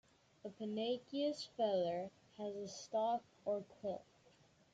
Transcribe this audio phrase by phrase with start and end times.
[0.43, 2.09] A pennaceous feather
[2.39, 4.01] has a stalk or quill.